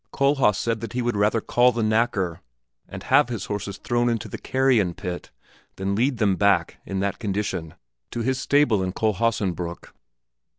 [0.11, 2.39] Kohlhaas said that he would rather call the knacker
[2.89, 5.29] and have his horses thrown into the carrion pit
[5.75, 7.75] than lead them back, in that condition,
[8.09, 9.91] to his stable at Kohlhaasenbrück.